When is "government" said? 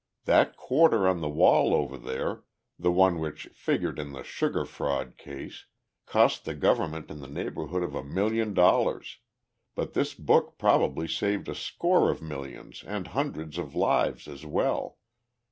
6.55-7.11